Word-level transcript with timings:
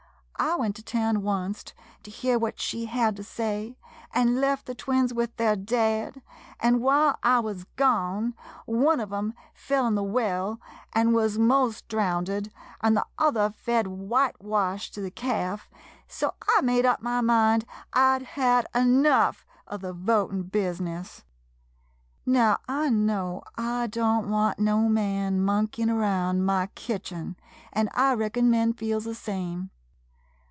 I 0.43 0.55
went 0.55 0.75
to 0.77 0.83
town 0.83 1.17
oncet 1.17 1.71
to 2.01 2.09
hear 2.09 2.39
what 2.39 2.59
she 2.59 2.85
had 2.85 3.15
to 3.17 3.23
say, 3.23 3.77
an' 4.11 4.41
left 4.41 4.65
the 4.65 4.73
twins 4.73 5.13
with 5.13 5.37
their 5.37 5.55
dad, 5.55 6.23
an' 6.59 6.79
while 6.79 7.19
I 7.21 7.39
wuz 7.41 7.65
gone, 7.75 8.33
one 8.65 8.99
of 8.99 9.13
um 9.13 9.35
fell 9.53 9.85
in 9.85 9.93
the 9.93 10.01
well, 10.03 10.59
an' 10.93 11.13
wuz 11.13 11.37
most 11.37 11.87
drownded, 11.87 12.51
an' 12.81 12.95
the 12.95 13.05
other 13.19 13.51
fed 13.51 13.85
whitewash 13.85 14.89
to 14.93 15.01
the 15.01 15.11
calf, 15.11 15.69
so 16.07 16.33
I 16.49 16.61
made 16.61 16.87
up 16.87 17.03
my 17.03 17.21
mind 17.21 17.65
I 17.93 18.17
'd 18.17 18.25
had 18.33 18.65
enough 18.73 19.45
of 19.67 19.81
the 19.81 19.93
votin' 19.93 20.49
bizness. 20.49 21.23
Now, 22.25 22.57
I 22.67 22.89
know 22.89 23.43
I 23.59 23.85
don't 23.85 24.27
want 24.27 24.57
no 24.57 24.89
man 24.89 25.39
mon 25.45 25.67
keyin' 25.67 25.93
round 25.95 26.47
my 26.47 26.65
kitchen, 26.73 27.35
an' 27.73 27.89
I 27.93 28.15
reckon 28.15 28.49
men 28.49 28.73
feels 28.73 29.03
the 29.03 29.13
same. 29.13 29.69